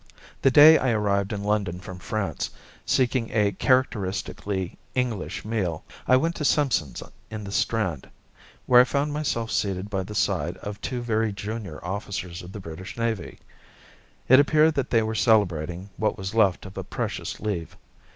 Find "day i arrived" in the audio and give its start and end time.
0.49-1.31